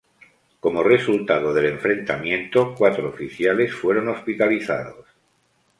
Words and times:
Cómo 0.63 0.81
resultado 0.81 1.53
del 1.53 1.67
enfrentamiento, 1.67 2.73
cuatro 2.75 3.07
oficiales 3.09 3.71
fueron 3.71 4.07
hospitalizados. 4.07 5.05